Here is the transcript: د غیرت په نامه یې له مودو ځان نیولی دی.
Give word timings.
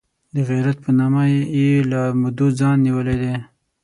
د 0.35 0.37
غیرت 0.49 0.77
په 0.85 0.91
نامه 0.99 1.23
یې 1.57 1.69
له 1.91 2.01
مودو 2.21 2.47
ځان 2.59 2.77
نیولی 2.85 3.15
دی. 3.23 3.35